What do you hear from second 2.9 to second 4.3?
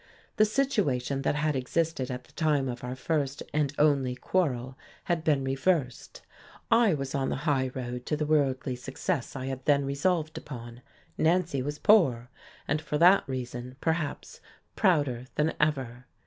first and only